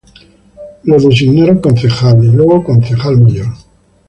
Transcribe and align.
Fue 0.83 0.97
designado 0.97 1.61
concejal 1.61 2.23
y 2.23 2.31
luego 2.31 2.63
concejal 2.63 3.21
mayor. 3.21 3.53